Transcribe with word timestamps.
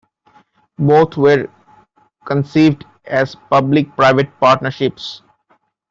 Both 0.79 1.15
were 1.15 1.47
conceived 2.25 2.85
as 3.05 3.35
public-private 3.51 4.31
partnerships. 4.39 5.21